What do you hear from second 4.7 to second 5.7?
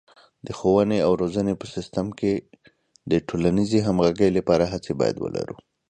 هڅې باید ولرو.